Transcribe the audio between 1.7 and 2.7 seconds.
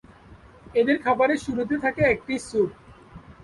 থাকে একটি স্যুপ।